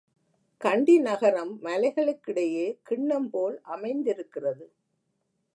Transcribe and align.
கண்டி 0.61 0.99
நகரம் 0.99 1.59
மலைகளுக்கிடையே 1.63 2.79
கிண்ணம் 2.83 3.29
போல் 3.29 3.61
அமைந்திருக்கிறது. 3.61 4.65